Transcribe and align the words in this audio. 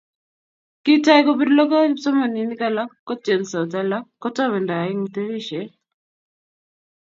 Kitou 0.83 1.21
kopir 1.27 1.49
lokoi 1.57 1.87
kipsomaninik 1.89 2.61
alak, 2.67 2.91
kotensot 3.07 3.71
alak 3.81 4.05
akotobendoi 4.13 4.85
eng 4.91 5.03
tirishet 5.13 5.71